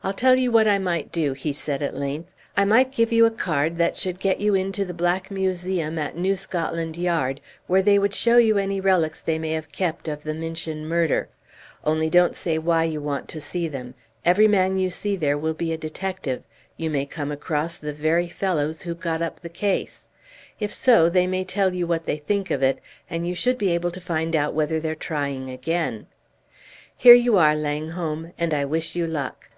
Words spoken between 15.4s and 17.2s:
be a detective; you may